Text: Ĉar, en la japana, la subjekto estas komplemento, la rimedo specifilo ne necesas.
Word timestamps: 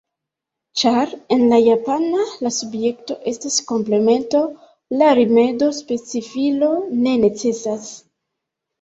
Ĉar, 0.83 1.11
en 1.35 1.43
la 1.51 1.59
japana, 1.65 2.25
la 2.47 2.53
subjekto 2.57 3.19
estas 3.33 3.59
komplemento, 3.73 4.43
la 5.05 5.13
rimedo 5.23 5.71
specifilo 5.85 6.75
ne 7.07 7.19
necesas. 7.29 7.97